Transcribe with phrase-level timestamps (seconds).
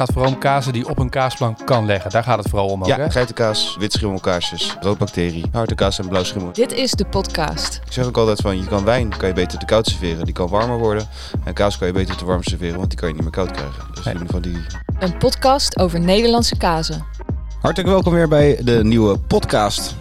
[0.00, 2.10] gaat vooral om kazen die op een kaasplank kan leggen.
[2.10, 3.10] Daar gaat het vooral om ook, Ja, hè?
[3.10, 6.52] geitenkaas, wit schimmelkaarsjes, roodbacterie, harde kaas en blauw schimmel.
[6.52, 7.80] Dit is de podcast.
[7.86, 10.34] Ik zeg ook altijd van, je kan wijn kan je beter te koud serveren, die
[10.34, 11.08] kan warmer worden.
[11.44, 13.50] En kaas kan je beter te warm serveren, want die kan je niet meer koud
[13.50, 13.82] krijgen.
[13.94, 14.14] Dus Nee.
[14.14, 14.66] in ieder geval die...
[14.98, 17.04] Een podcast over Nederlandse kazen.
[17.60, 19.94] Hartelijk welkom weer bij de nieuwe podcast.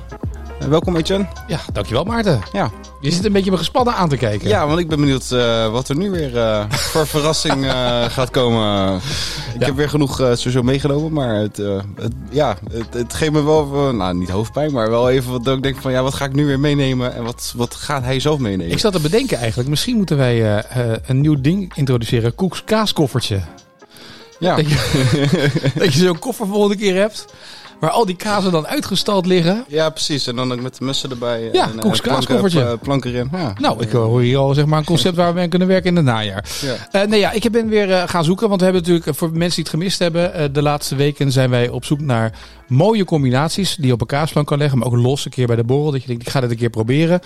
[0.59, 1.27] En welkom Etienne.
[1.47, 2.41] Ja, dankjewel Maarten.
[2.53, 2.71] Ja.
[3.01, 4.47] Je zit een beetje me gespannen aan te kijken.
[4.47, 8.29] ja, want ik ben benieuwd eh, wat er nu weer eh, voor verrassing eh, gaat
[8.29, 8.95] komen.
[9.53, 9.65] Ik Ja.
[9.65, 13.43] heb weer genoeg eh, sowieso meegenomen, maar het, eh, het, ja, het, het geeft me
[13.43, 16.33] wel, nou niet hoofdpijn, maar wel even wat ik denk van ja, wat ga ik
[16.33, 18.71] nu weer meenemen en wat, wat gaat hij zelf meenemen?
[18.71, 22.35] Ik zat te bedenken eigenlijk, misschien moeten wij eh, eh, een nieuw ding introduceren.
[22.35, 23.39] Koeks kaaskoffertje.
[24.39, 24.55] ja.
[24.55, 27.25] Dat je, dat je zo'n koffer volgende keer hebt,
[27.79, 29.65] waar al die kazen dan uitgestald liggen.
[29.67, 30.27] Ja, precies.
[30.27, 31.49] En dan ook met de mussen erbij.
[31.53, 33.29] Ja, en, eh, planken- eh, Planken erin.
[33.31, 33.53] Ja.
[33.59, 35.95] Nou, ik hoor hier al zeg maar een concept waar we mee kunnen werken in
[35.95, 36.45] het najaar.
[36.61, 37.01] Ja.
[37.01, 38.47] Eh, nee, ja, ik ben weer eh, gaan zoeken.
[38.47, 41.31] Want we hebben natuurlijk, eh, voor mensen die het gemist hebben, eh, de laatste weken
[41.31, 44.77] zijn wij op zoek naar mooie combinaties die je op een kaasplank kan leggen.
[44.77, 45.91] Maar ook los een keer bij de borrel.
[45.91, 47.19] Dat je denkt, ik ga dit een keer proberen.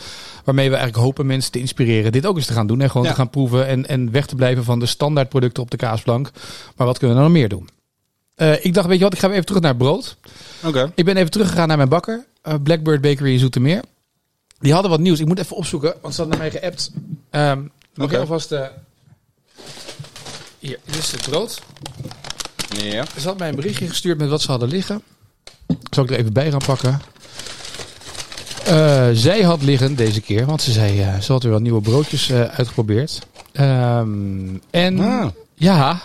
[0.43, 2.81] Waarmee we eigenlijk hopen mensen te inspireren dit ook eens te gaan doen.
[2.81, 3.09] En gewoon Ja.
[3.11, 6.31] te gaan proeven en, en weg te blijven van de standaardproducten op de kaasplank.
[6.75, 7.69] Maar wat kunnen we nou nog meer doen?
[8.35, 10.17] Eh, ik dacht, weet je wat, ik ga even terug naar brood.
[10.65, 10.91] Oké.
[10.95, 12.25] Ik ben even teruggegaan naar mijn bakker.
[12.41, 13.81] eh, Blackbird Bakery in Zoetermeer.
[14.59, 15.19] Die hadden wat nieuws.
[15.19, 16.91] Ik moet even opzoeken, want ze hadden naar mij geappt.
[17.29, 17.61] Ehm
[17.95, 18.51] Mag je alvast...
[18.51, 18.65] eh,
[20.59, 21.61] hier, dit is het brood.
[22.81, 23.05] Ja.
[23.19, 25.01] Ze had mij een berichtje gestuurd met wat ze hadden liggen.
[25.91, 27.01] Zal ik er even bij gaan pakken.
[28.65, 32.29] Eh, zij had liggen deze keer, want ze zei ze had weer wat nieuwe broodjes
[32.29, 33.19] eh, uitgeprobeerd.
[33.51, 35.27] Ehm, en Ah.
[35.53, 36.01] ja,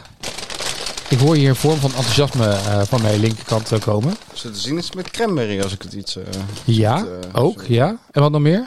[1.10, 4.14] ik hoor hier een vorm van enthousiasme eh, van mijn linkerkant eh, komen.
[4.34, 6.16] Zo te zien is het met cranberry als ik het iets...
[6.16, 6.24] eh
[6.64, 7.72] Ja, Het, ook, zo.
[7.72, 7.98] ja.
[8.10, 8.66] En wat nog meer?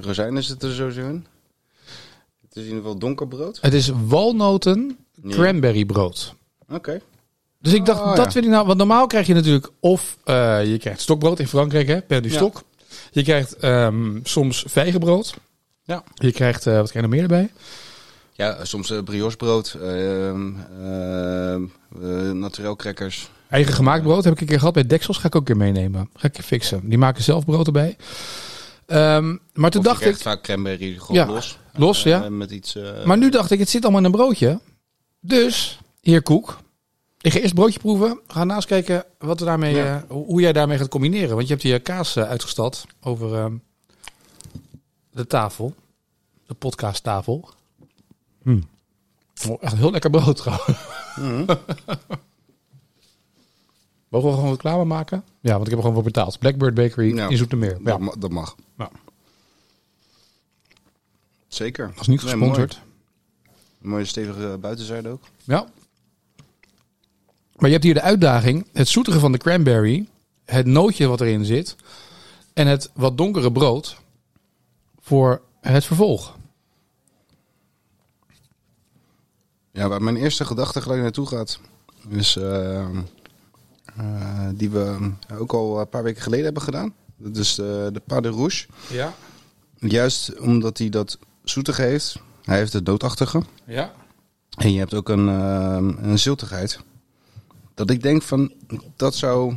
[0.00, 1.26] rozijnen zit er sowieso in.
[2.42, 3.58] Het is in ieder geval donker brood.
[3.60, 6.34] Het is walnoten cranberry brood.
[6.68, 7.00] Oké.
[7.60, 8.32] Dus ik dacht, Oh, dat ja.
[8.32, 8.66] wil ik nou.
[8.66, 12.34] Want normaal krijg je natuurlijk of je krijgt stokbrood in Frankrijk, hè, per du Ja.
[12.36, 12.62] stok.
[13.10, 15.34] Je krijgt ehm, soms vijgenbrood.
[15.84, 16.04] Ja.
[16.14, 17.50] Je krijgt, wat krijg je nog meer erbij?
[18.36, 20.50] Ja, soms uh, briochebrood, ehm
[20.82, 21.64] ehm
[22.02, 23.30] eh, naturel crackers.
[23.48, 25.18] Eigen gemaakt brood heb ik een keer gehad bij Dexels.
[25.18, 26.10] Ga ik ook een keer meenemen.
[26.14, 26.88] Ga ik je fixen.
[26.88, 27.96] Die maken zelf brood erbij.
[28.86, 31.58] Ehm, maar toen dacht ik, vaak cranberry gewoon Ja, los.
[31.74, 32.28] los, Eh, ja.
[32.28, 32.74] Met iets...
[32.76, 34.60] eh, Maar nu dacht ik, het zit allemaal in een broodje.
[35.20, 36.58] Dus, heer Koek.
[37.20, 38.20] Ik ga eerst broodje proeven.
[38.26, 40.04] Ga naast kijken wat we daarmee, Ja.
[40.08, 41.34] eh, hoe jij daarmee gaat combineren.
[41.34, 43.50] Want je hebt hier kaas eh, uitgestald over
[45.10, 45.74] de tafel.
[46.46, 47.48] De podcasttafel.
[48.46, 48.60] Hm.
[49.48, 50.78] Oh, echt heel lekker brood trouwens.
[51.16, 51.44] mhm.
[54.08, 55.24] Mogen we gewoon reclame maken?
[55.40, 56.38] Ja, want ik heb er gewoon voor betaald.
[56.38, 57.28] Blackbird Bakery Ja.
[57.28, 57.70] in Zoetermeer.
[57.78, 58.56] Ja, dat, ma- dat mag.
[58.78, 58.90] Ja.
[61.48, 61.86] Zeker.
[61.92, 62.74] dat is niet Nee, gesponsord.
[62.74, 62.84] mooi.
[63.78, 65.22] Mooie stevige buitenzijde ook.
[65.44, 65.66] Ja.
[67.56, 70.08] Maar je hebt hier de uitdaging, het zoetige van de cranberry,
[70.44, 71.76] het nootje wat erin zit
[72.52, 73.96] en het wat donkere brood
[75.00, 76.35] voor het vervolg.
[79.76, 81.60] Ja, waar mijn eerste gedachte gelijk naartoe gaat,
[82.08, 82.88] is eh, eh,
[84.54, 86.94] die we ook al een paar weken geleden hebben gedaan.
[87.16, 88.66] Dat is de, de Pas de Rouge.
[88.88, 89.14] Ja.
[89.78, 92.16] Juist omdat hij dat zoetige heeft.
[92.42, 93.42] Hij heeft het doodachtige.
[93.64, 93.92] Ja.
[94.56, 96.80] En je hebt ook een, eh, een ziltigheid.
[97.74, 98.52] Dat ik denk van,
[98.96, 99.56] dat zou...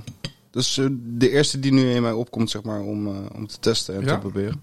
[0.52, 3.48] Dat is eh, de eerste die nu in mij opkomt, zeg maar, om, eh, om
[3.48, 4.14] te testen en Ja.
[4.14, 4.62] te proberen.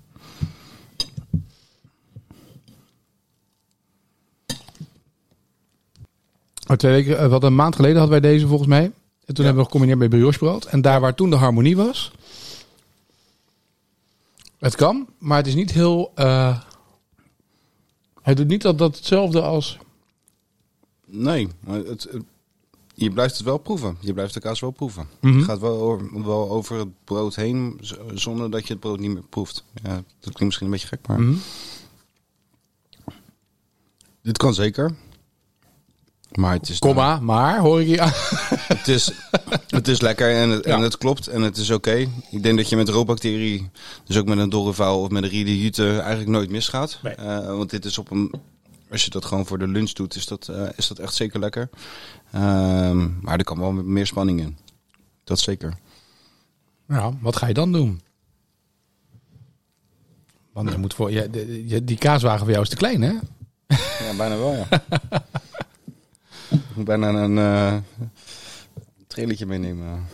[6.67, 8.85] Maar twee weken, eh, wat een maand geleden hadden wij deze volgens mij.
[8.85, 8.93] En
[9.35, 9.43] toen Ja.
[9.45, 10.65] hebben we gecombineerd met briochebrood.
[10.65, 12.13] En daar waar toen de harmonie was.
[14.59, 16.13] Het kan, maar het is niet heel.
[16.15, 16.61] eh,
[18.23, 19.79] het doet niet dat, dat hetzelfde als.
[21.05, 22.09] Nee, maar het,
[22.95, 23.97] je blijft het wel proeven.
[24.01, 25.09] Je blijft de kaas wel proeven.
[25.21, 25.37] Mhm.
[25.37, 27.81] Het gaat wel over, wel over het brood heen,
[28.15, 29.65] zonder dat je het brood niet meer proeft.
[29.83, 31.21] Ja, dat klinkt misschien een beetje gek, maar...
[31.21, 31.37] Mhm.
[34.23, 34.95] Dit kan zeker.
[36.37, 36.79] Maar het is...
[36.79, 38.03] Komma, maar hoor ik hier.
[38.79, 39.13] Het is,
[39.69, 41.95] het is lekker en het, en het klopt en het is oké.
[42.31, 43.71] Ik denk dat je met roodbacterie,
[44.05, 46.99] dus ook met een dorrevuil of met een riede jute, eigenlijk nooit misgaat.
[47.03, 47.15] Nee.
[47.15, 48.33] Eh, want dit is op een...
[48.91, 51.41] Als je dat gewoon voor de lunch doet, is dat, eh, is dat echt zeker
[51.41, 51.69] lekker.
[52.33, 54.57] Ehm, maar er kan wel meer spanning in.
[55.25, 55.77] Dat zeker.
[56.89, 58.01] Ja, wat ga je dan doen?
[60.53, 61.25] Want je moet voor, ja,
[61.67, 63.13] je- die kaaswagen voor jou is te klein, hè?
[63.99, 64.69] Ja, bijna wel, ja.
[66.77, 67.85] Moet bijna een
[69.07, 70.07] trailertje meenemen.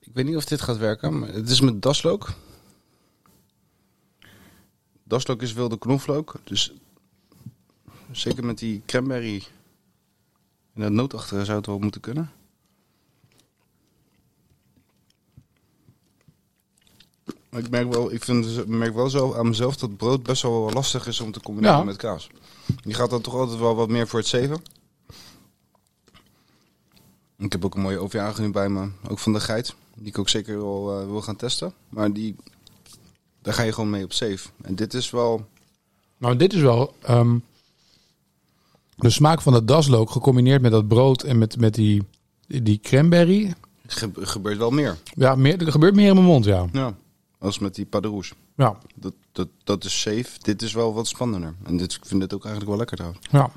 [0.00, 2.32] Ik weet niet of dit gaat werken, maar het is met daslook.
[5.02, 6.72] Daslook is wilde knoflook, dus
[8.10, 9.42] zeker met die cranberry
[10.74, 12.30] In het noodachtige zou het wel moeten kunnen.
[17.56, 21.06] Ik merk wel, ik vind, merk wel zo aan mezelf dat brood best wel lastig
[21.06, 21.84] is om te combineren Ja.
[21.84, 22.28] met kaas.
[22.84, 24.62] Je gaat dan toch altijd wel wat meer voor het zeven.
[27.38, 30.18] Ik heb ook een mooie overjager nu bij me, ook van de geit, die ik
[30.18, 31.72] ook zeker wel eh, wil gaan testen.
[31.88, 32.36] Maar die,
[33.42, 34.48] daar ga je gewoon mee op safe.
[34.62, 35.46] En dit is wel,
[36.18, 37.38] Nou, dit is wel ehm,
[38.96, 42.02] de smaak van dat daslook gecombineerd met dat brood en met, met die,
[42.46, 43.54] die cranberry.
[43.86, 44.98] ge- gebeurt wel meer.
[45.14, 46.66] Ja, meer, er gebeurt meer in mijn mond, ja.
[46.72, 46.94] Ja.
[47.38, 48.32] Als met die padroes.
[48.56, 50.26] Ja, Dat, dat, dat is safe.
[50.42, 51.54] Dit is wel wat spannender.
[51.64, 53.26] En dit, ik vind dit ook eigenlijk wel lekker trouwens.
[53.30, 53.50] ja.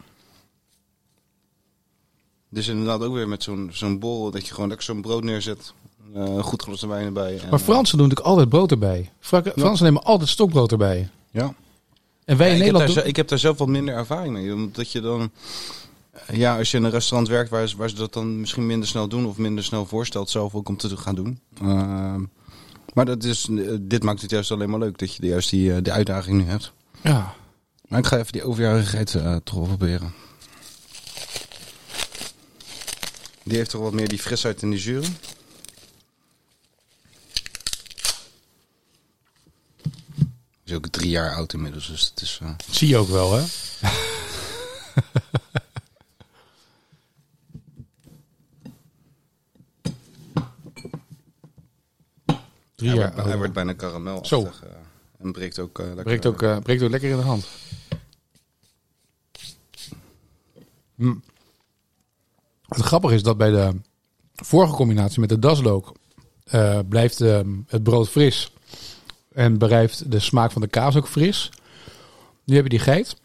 [2.49, 5.73] Dus inderdaad ook weer met zo'n zo'n bol dat je gewoon lekker zo'n brood neerzet.
[6.13, 7.39] eh, goed glas wijn erbij.
[7.39, 9.11] En, Maar Fransen doen natuurlijk altijd brood erbij.
[9.19, 11.09] Fra- Fransen nemen altijd stokbrood erbij.
[11.31, 11.53] Ja.
[12.25, 13.05] En wij Ja, in ik, heb daar, Nederland doen...
[13.05, 14.53] ik heb daar zelf wat minder ervaring mee.
[14.53, 15.31] Omdat je dan...
[16.31, 18.87] Ja, als je in een restaurant werkt waar, ze- waar ze dat dan misschien minder
[18.87, 19.25] snel doen...
[19.25, 21.39] of minder snel voorstelt zelf ook om te gaan doen.
[21.61, 22.23] Ehm,
[22.97, 24.97] maar dat is, eh, dit maakt het juist alleen maar leuk.
[24.97, 26.71] Dat je de- juist die, eh, die uitdaging nu hebt.
[27.03, 27.33] Ja.
[27.87, 30.13] Maar ik ga even die overjarigheid eh toch wel proberen.
[33.43, 35.17] Die heeft toch wat meer die frisheid in die zuren.
[40.63, 42.39] Is ook drie jaar oud inmiddels, dus het is...
[42.71, 43.43] Zie je ook wel, hè?
[52.97, 53.37] Hij, jaar wordt, hij oud.
[53.37, 54.49] wordt bijna karamel Zo.
[55.19, 56.03] en breekt ook, eh, lekker.
[56.03, 57.47] breekt, ook, eh, breekt ook lekker in de hand.
[60.95, 61.13] Hm.
[62.67, 63.71] Het grappige is dat bij de
[64.35, 65.91] vorige combinatie met de daslook
[66.43, 68.51] eh, blijft ehm, het brood fris
[69.33, 71.49] en blijft de smaak van de kaas ook fris.
[72.43, 73.15] Nu heb je die geit.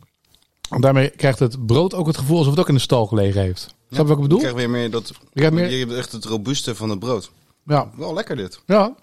[0.70, 3.40] En daarmee krijgt het brood ook het gevoel alsof het ook in de stal gelegen
[3.40, 3.60] heeft.
[3.60, 4.38] Snap je wat ik Je bedoel?
[4.38, 5.12] krijgt weer meer dat...
[5.32, 7.30] Je meer- Je hebt echt het robuuste van het brood.
[7.64, 7.90] Ja.
[7.96, 8.60] Wel lekker dit.
[8.66, 8.94] ja.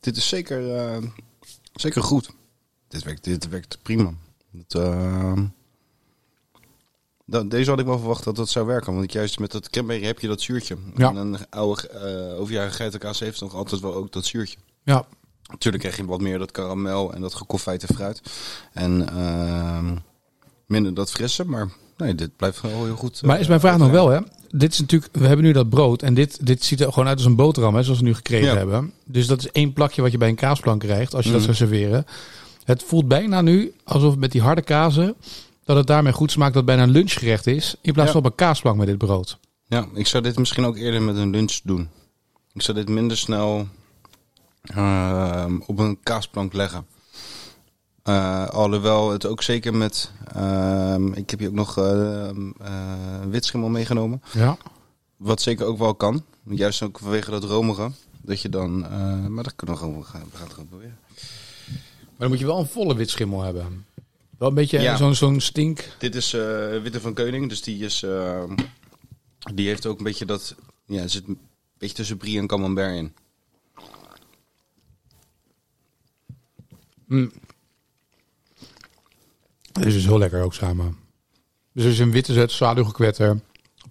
[0.00, 1.02] Dit is zeker, eh,
[1.74, 2.30] zeker goed.
[2.88, 4.12] Dit werkt, dit werkt prima.
[4.50, 5.32] Dat, eh,
[7.24, 8.94] dat- deze had ik wel verwacht dat dat zou werken.
[8.94, 10.76] Want juist met dat cranberry heb je dat zuurtje.
[10.96, 11.08] Ja.
[11.08, 11.90] En een oude
[12.32, 14.56] uh, overjarige geitenkaas heeft nog altijd wel ook dat zuurtje.
[14.82, 15.06] Ja.
[15.50, 18.20] Natuurlijk krijg je wat meer dat karamel en dat gekoffijte fruit.
[18.72, 18.98] En
[20.66, 21.44] minder dat frisse.
[21.44, 23.22] Maar nee, dit blijft wel heel goed.
[23.22, 24.20] Maar is mijn vraag nog wel, hè?
[24.50, 27.16] Dit is natuurlijk, we hebben nu dat brood en dit, dit ziet er gewoon uit
[27.16, 28.56] als een boterham, hè, zoals we nu gekregen Ja.
[28.56, 28.92] hebben.
[29.04, 31.52] Dus dat is één plakje wat je bij een kaasplank krijgt als je dat Mhm.
[31.52, 32.06] zou serveren.
[32.64, 35.14] Het voelt bijna nu alsof met die harde kazen,
[35.64, 38.14] dat het daarmee goed smaakt dat het bijna een lunchgerecht is, in plaats Ja.
[38.14, 39.38] van op een kaasplank met dit brood.
[39.66, 41.88] Ja, ik zou dit misschien ook eerder met een lunch doen.
[42.52, 43.66] Ik zou dit minder snel
[44.62, 46.86] ehm, op een kaasplank leggen.
[48.08, 50.10] Eh, alhoewel het ook zeker met...
[50.34, 54.22] ehm, ik heb hier ook nog ehm eh, witschimmel meegenomen.
[54.32, 54.56] Ja.
[55.16, 56.24] Wat zeker ook wel kan.
[56.44, 57.90] Juist ook vanwege dat romige.
[58.22, 58.84] Dat je dan...
[58.84, 60.04] eh, maar dat kunnen we gewoon...
[60.04, 60.98] Gaan, we gaan het gewoon proberen.
[62.00, 63.86] Maar dan moet je wel een volle witschimmel hebben.
[64.38, 64.96] Wel een beetje Ja.
[64.96, 65.88] zo'n zo'n stink.
[65.98, 66.40] Dit is eh,
[66.82, 67.48] Witte van Keuning.
[67.48, 68.02] Dus die is...
[68.02, 68.54] ehm,
[69.54, 70.54] die heeft ook een beetje dat...
[70.86, 71.38] Ja, zit een
[71.78, 73.12] beetje tussen brie en camembert in.
[79.86, 80.96] Is dus heel lekker ook samen.
[81.72, 83.40] Dus er is een witte zet, zwaluwgekwetter,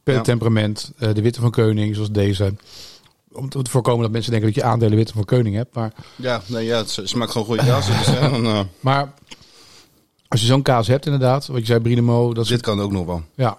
[0.03, 0.22] per Ja.
[0.22, 2.53] temperament, eh, de witte van Keuning, zoals deze.
[3.32, 5.75] Om te voorkomen dat mensen denken dat je aandelen witte van Keuning hebt.
[5.75, 7.88] Maar, Ja, nee, ja het smaakt gewoon goede kaas.
[7.88, 9.13] Dus, dan, eh, maar
[10.27, 12.50] als je zo'n kaas hebt inderdaad, wat je zei, Brinemo, dat is...
[12.50, 13.24] dit kan ook nog wel.
[13.36, 13.58] Ja,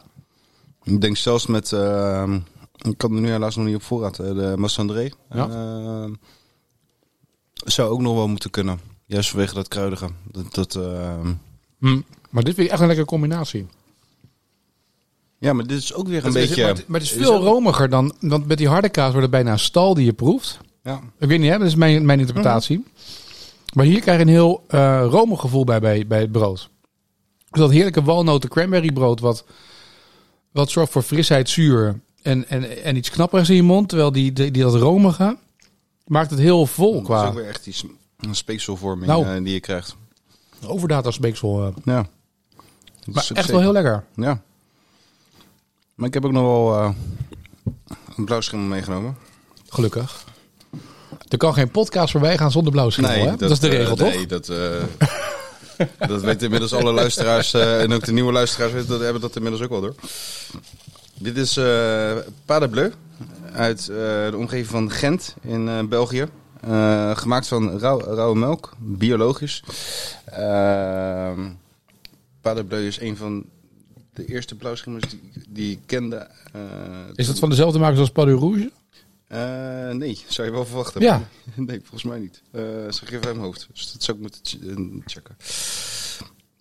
[0.82, 1.72] Ik denk zelfs met...
[1.72, 2.34] eh,
[2.78, 4.18] ik kan er nu helaas nog niet op voorraad.
[4.18, 5.10] eh, de Massandré.
[5.30, 5.48] Ja.
[5.48, 6.10] Eh,
[7.52, 8.80] zou ook nog wel moeten kunnen.
[9.06, 10.08] Juist vanwege dat kruidige.
[10.30, 11.20] Dat, dat, eh,
[11.78, 12.00] Hm.
[12.28, 13.66] Maar dit vind ik echt een lekkere combinatie.
[15.38, 16.62] ja, maar dit is ook weer een is- beetje...
[16.62, 18.14] maar, het, maar het is veel romiger dan...
[18.20, 20.58] Want met die harde kaas wordt het bijna een stal die je proeft.
[20.82, 21.00] Ja.
[21.18, 21.58] Ik weet niet, hè?
[21.58, 22.84] dat is mijn, mijn interpretatie.
[23.74, 26.68] Maar hier krijg je een heel eh romig gevoel bij, bij, bij het brood.
[27.50, 29.44] Dus dat heerlijke walnoten cranberry brood, wat,
[30.50, 33.88] wat zorgt voor frisheid, zuur en, en, en iets knapperigs in je mond.
[33.88, 35.36] Terwijl die, die, die dat romige
[36.06, 37.74] maakt het heel vol Dat is qua ook weer echt die
[38.34, 39.26] speekselvorming Nou.
[39.26, 39.96] eh, die je krijgt.
[40.66, 41.66] overdata speeksel.
[41.66, 41.72] eh.
[41.84, 42.06] Ja.
[43.08, 44.04] Dat Maar echt zeker- wel heel lekker.
[44.14, 44.42] Ja.
[45.94, 46.90] Maar ik heb ook nog wel eh,
[48.16, 49.16] een blauwschimmel meegenomen.
[49.68, 50.24] Gelukkig.
[51.28, 53.36] Er kan geen podcast voorbij gaan zonder blauwschimmel, hè?
[53.36, 54.14] Dat, is de eh, regel, toch?
[54.14, 54.82] Nee, dat, eh,
[56.08, 57.54] dat weten inmiddels alle luisteraars.
[57.54, 59.94] en ook de nieuwe luisteraars weten dat, hebben dat inmiddels ook wel door.
[61.14, 62.90] Dit is eh Pas de Bleu
[63.52, 66.26] uit de omgeving van Gent in België.
[67.14, 69.62] Gemaakt van rauw, rauwe melk, biologisch.
[70.24, 71.40] Ehm
[72.54, 73.44] Bleu is een van,
[74.12, 76.16] de eerste blauwschimmels die, die ik kende.
[76.52, 76.60] eh,
[77.14, 78.70] Is dat van dezelfde makers als Padu Rouge?
[79.26, 81.00] Eh, nee, zou je wel verwachten.
[81.00, 81.28] Ja.
[81.56, 82.42] nee, volgens mij niet.
[82.50, 83.68] Eh ze geven mijn hoofd.
[83.72, 85.36] Dus dat zou ik moeten ch- checken.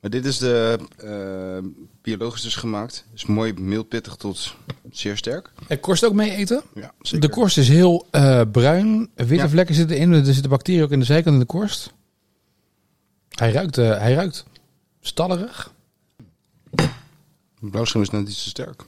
[0.02, 0.80] Maar dit is de
[2.02, 3.06] biologisch dus gemaakt.
[3.14, 4.56] Is mooi mildpittig tot
[4.92, 5.52] zeer sterk.
[5.68, 6.62] En korst ook mee eten?
[6.76, 8.08] Ja, De korst is heel
[8.52, 9.10] bruin.
[9.16, 9.50] Witte Ja.
[9.50, 10.12] vlekken zitten in.
[10.14, 11.94] Er zitten bacteriën ook in de zijkant in de korst.
[13.30, 14.46] Hij ruikt, eh, hij ruikt
[15.02, 15.74] stallerig.
[17.60, 18.84] Blauwschimmel is net iets te sterk.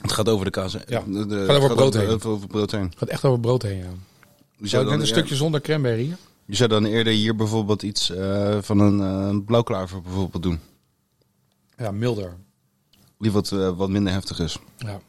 [0.00, 0.76] Het gaat over de kaas.
[0.86, 2.08] Ja, De, de- gaat over het brood heen.
[2.08, 2.92] over, over brood heen.
[2.96, 3.84] Gaat echt over brood heen, ja.
[4.56, 6.16] Je Zo, zou, net dan, een stukje zonder cranberry.
[6.44, 10.60] je zou dan eerder hier bijvoorbeeld iets eh, van een eh blauwklaver bijvoorbeeld doen.
[11.76, 12.36] Ja, milder.
[13.18, 14.58] Die wat, eh, wat minder heftig is.
[14.76, 15.00] Ja.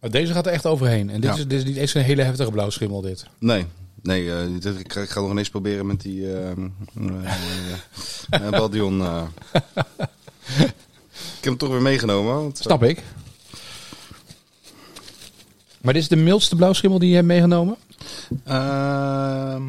[0.00, 1.10] Maar deze gaat er echt overheen.
[1.10, 1.36] En dit, Ja.
[1.36, 3.26] is, dit is niet eens een hele heftige blauwschimmel, dit.
[3.38, 3.66] Nee,
[4.02, 6.52] nee dit- ik, ga- ik ga nog ineens proberen met die eh,
[8.50, 9.02] Baldion.
[10.56, 10.64] ik
[11.40, 12.34] heb hem toch weer meegenomen.
[12.34, 13.02] Want, Snap ik.
[15.80, 17.76] Maar dit is de mildste blauwschimmel die je hebt meegenomen?
[18.44, 19.62] Ehm,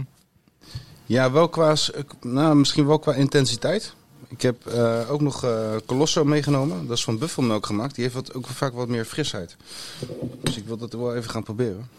[1.06, 1.76] ja, wel qua,
[2.22, 3.94] nou, misschien wel qua intensiteit.
[4.28, 6.88] Ik heb eh, ook nog eh Colosso meegenomen.
[6.88, 7.96] Dat is van buffelmelk gemaakt.
[7.96, 9.56] Die heeft wat, ook vaak wat meer frisheid.
[10.44, 11.90] Dus ik wil dat wel even gaan proberen.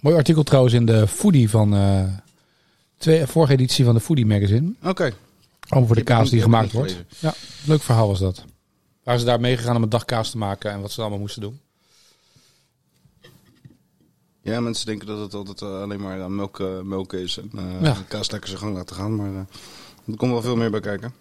[0.00, 1.74] Mooi artikel trouwens in de Foodie van...
[1.74, 2.04] eh
[2.98, 4.72] twee, vorige editie van de Foodie magazine.
[4.84, 5.12] Oké.
[5.72, 7.04] De Ik heb kaas die gemaakt wordt.
[7.18, 7.34] Ja,
[7.66, 8.44] leuk verhaal was dat.
[9.02, 11.42] Waren ze daar meegegaan om een dag kaas te maken en wat ze allemaal moesten
[11.42, 11.60] doen.
[14.42, 17.36] Ja, mensen denken dat het altijd eh, alleen maar eh, melk, eh, melk is.
[17.38, 17.50] En
[17.80, 17.92] Ja.
[17.92, 19.16] de kaas lekker zijn gang laten gaan.
[19.16, 19.46] Maar
[20.06, 21.14] er komt wel veel meer bij kijken.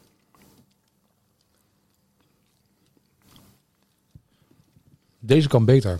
[5.19, 5.99] Deze kan beter.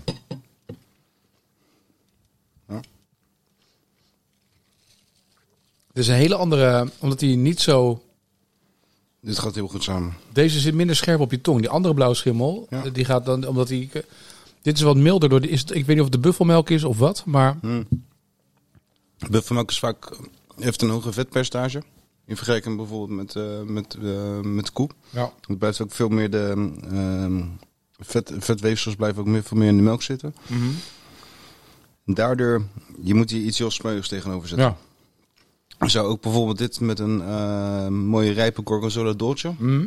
[2.68, 2.82] Ja.
[5.88, 8.04] Het is een hele andere, omdat hij niet zo...
[9.22, 10.14] Dit gaat heel goed samen.
[10.34, 11.60] Deze zit minder scherp op je tong.
[11.60, 12.90] Die andere blauwschimmel, Ja.
[12.90, 13.90] die gaat dan, omdat die...
[14.62, 16.70] Dit is wat milder door de, is het, ik weet niet of het de buffelmelk
[16.70, 17.88] is of wat, maar Hmm.
[19.30, 20.18] Buffelmelk is vaak,
[20.60, 21.84] heeft een hoge vetpercentage.
[22.26, 24.90] In vergelijking bijvoorbeeld met, eh, met, eh, met koe.
[25.10, 25.32] ja.
[25.48, 27.44] Het blijft ook veel meer de ehm,
[28.00, 30.36] vet, vetweefsels blijven ook meer, veel meer in de melk zitten.
[32.06, 32.64] Daardoor,
[33.02, 34.68] je moet hier iets heel smeuigs tegenover zetten.
[34.68, 34.78] ja.
[35.86, 39.86] Zou ook bijvoorbeeld dit met een eh, mooie rijpe gorgonzola dolce, Mhm.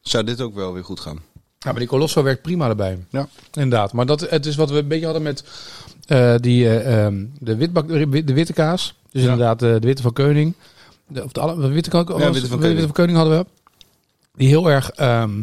[0.00, 1.16] zou dit ook wel weer goed gaan.
[1.58, 2.98] Ja, maar die Colosso werkt prima erbij.
[3.10, 3.28] Ja.
[3.52, 3.92] Inderdaad.
[3.92, 5.44] Maar dat, het is wat we een beetje hadden met
[6.06, 8.94] eh, die, eh, ehm, de, witbak, de witte kaas.
[9.10, 9.30] Dus Ja.
[9.30, 10.54] inderdaad de witte van Keuning.
[11.06, 12.92] De, of de, alle, de witte, kan- Ja, witte van Keuning.
[12.92, 13.46] Keuning hadden we.
[14.36, 14.90] Die heel erg...
[14.90, 15.42] ehm,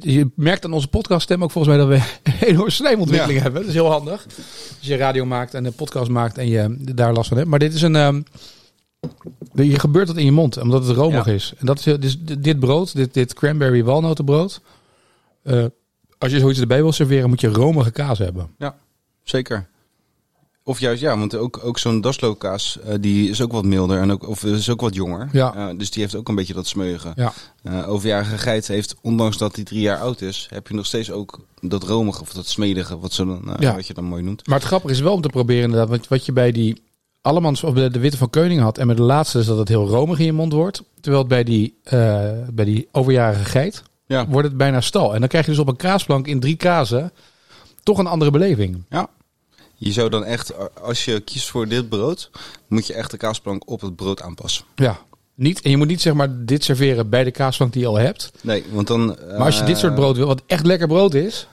[0.00, 2.04] je merkt aan onze podcaststem ook volgens mij dat we
[2.40, 3.42] een enorme slijmontwikkeling Ja.
[3.42, 3.60] hebben.
[3.60, 4.24] Dat is heel handig.
[4.78, 7.48] Als je radio maakt en een podcast maakt en je daar last van hebt.
[7.48, 7.96] Maar dit is een...
[7.96, 8.20] ehm,
[9.54, 11.32] je gebeurt dat in je mond, omdat het romig Ja.
[11.32, 11.52] is.
[11.58, 14.60] En dat is heel- dus dit brood, dit, dit cranberry walnotenbrood.
[15.42, 15.64] eh,
[16.18, 18.50] als je zoiets erbij wil serveren, moet je romige kaas hebben.
[19.22, 19.66] Zeker.
[20.64, 23.98] Of juist, ja, want ook, ook zo'n Daslo kaas, eh, die is ook wat milder
[24.00, 25.28] en ook, of is ook wat jonger.
[25.32, 25.54] Ja.
[25.54, 27.12] Eh, dus die heeft ook een beetje dat smeuige.
[27.16, 27.32] Ja.
[27.62, 31.10] Eh, overjarige geit heeft, ondanks dat hij drie jaar oud is, heb je nog steeds
[31.10, 33.74] ook dat romige of dat smedige, wat, zo dan, eh, Ja.
[33.74, 34.46] wat je dan mooi noemt.
[34.46, 36.82] Maar het grappige is wel om te proberen inderdaad, wat, wat je bij die
[37.22, 38.78] Allemans of de Witte van Keuning had.
[38.78, 40.82] En met de laatste is dat het heel romig in je mond wordt.
[41.00, 44.26] Terwijl het bij die, eh, bij die overjarige geit Ja.
[44.28, 45.14] wordt het bijna stal.
[45.14, 47.12] En dan krijg je dus op een kaasplank in drie kazen
[47.82, 48.84] toch een andere beleving.
[48.88, 49.08] Ja.
[49.74, 52.30] Je zou dan echt, eh, als je kiest voor dit brood,
[52.68, 54.64] moet je echt de kaasplank op het brood aanpassen.
[54.74, 54.98] Ja.
[55.34, 57.98] Niet, en je moet niet zeg maar dit serveren bij de kaasplank die je al
[57.98, 58.30] hebt.
[58.40, 59.06] Nee, want dan...
[59.06, 61.46] Maar als je dit eh, soort brood wil, wat echt lekker brood is.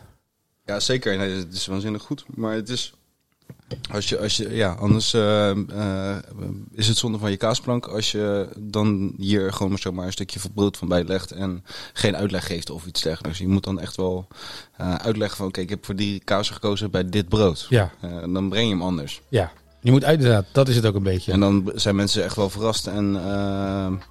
[0.65, 1.17] Ja, zeker.
[1.17, 2.23] Nee, het is waanzinnig goed.
[2.27, 2.93] Maar het is...
[3.91, 6.17] Als je, als je, ja, anders eh, eh,
[6.73, 10.39] is het zonde van je kaasplank als je dan hier gewoon maar zomaar een stukje
[10.39, 13.37] van brood van bij legt en geen uitleg geeft of iets dergelijks.
[13.37, 14.27] Je moet dan echt wel
[14.77, 17.65] eh, uitleggen van oké, ik heb voor die kaas gekozen bij dit brood.
[17.69, 17.91] Ja.
[18.01, 19.21] En dan breng je hem anders.
[19.29, 19.51] Ja.
[19.81, 21.31] Je moet uit, inderdaad, dat is het ook een beetje.
[21.31, 23.13] En dan zijn mensen echt wel verrast en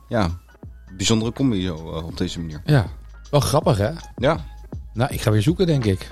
[0.08, 0.38] ja,
[0.96, 1.74] bijzondere combi zo
[2.06, 2.62] op deze manier.
[2.64, 2.86] Ja.
[3.30, 3.90] Wel grappig hè?
[4.16, 4.44] Ja,
[4.92, 6.08] Nou, ik ga weer zoeken denk ik.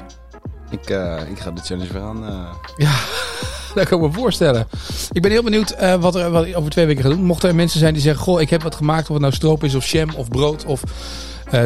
[0.70, 2.26] Ik, eh, ik ga de challenge weer aan.
[2.26, 2.34] eh.
[2.76, 2.94] Ja,
[3.74, 4.66] dat kan ik me voorstellen.
[5.12, 7.22] Ik ben heel benieuwd eh, wat er wat over twee weken ga doen.
[7.24, 9.02] Mochten er mensen zijn die zeggen: Goh, ik heb wat gemaakt.
[9.06, 10.82] Of het nou stroop is, of jam, of brood, of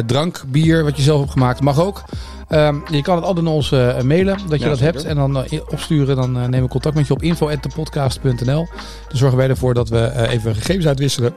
[0.05, 1.61] drank, bier, wat je zelf hebt gemaakt.
[1.61, 2.03] Mag ook.
[2.47, 3.69] Ehm, je kan het altijd naar ons
[4.03, 4.93] mailen dat je Ja, dat zeker.
[4.93, 5.03] hebt.
[5.05, 6.15] En dan opsturen.
[6.15, 8.67] Dan nemen we contact met je op info.depodcast.nl.
[9.07, 11.33] Dan zorgen wij ervoor dat we even gegevens uitwisselen.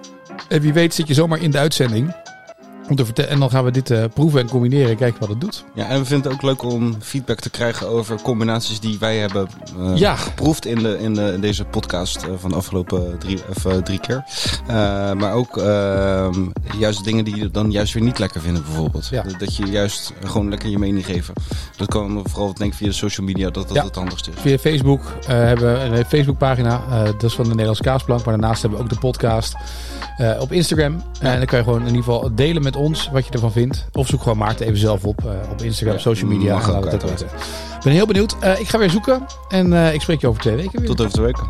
[0.48, 2.14] En wie weet zit je zomaar in de uitzending.
[2.88, 4.96] Om te vertellen, en dan gaan we dit eh, proeven en combineren.
[4.96, 5.64] Kijken wat het doet.
[5.74, 9.16] Ja, en we vinden het ook leuk om feedback te krijgen over combinaties die wij
[9.18, 9.48] hebben
[9.78, 10.16] eh, Ja.
[10.16, 14.00] geproefd in, de, in, de, in deze podcast eh, van de afgelopen drie, of, drie
[14.00, 14.24] keer.
[15.16, 16.44] Maar ook ehm,
[16.78, 19.08] juist dingen die je dan juist weer niet lekker vinden bijvoorbeeld.
[19.10, 19.24] Ja.
[19.38, 21.34] Dat- je juist gewoon lekker je mening geven.
[21.76, 23.84] Dat kan vooral denk ik via de social media dat dat Ja.
[23.84, 24.40] het handigste is.
[24.40, 26.82] Via Facebook hebben we een Facebookpagina.
[27.04, 28.24] dat is van de Nederlandse Kaasplank.
[28.24, 29.54] Maar daarnaast hebben we ook de podcast
[30.38, 31.02] op Instagram.
[31.20, 33.84] En dan kan je gewoon in ieder geval delen met ons wat je ervan vindt.
[33.92, 36.54] Of zoek gewoon Maarten even zelf op eh, op Instagram, Ja, social media.
[36.54, 37.28] mag ook weten.
[37.84, 38.36] Ben heel benieuwd.
[38.40, 39.26] Eh, ik ga weer zoeken.
[39.48, 40.88] En eh, ik spreek je over twee weken weer.
[40.88, 41.46] Tot over twee weken.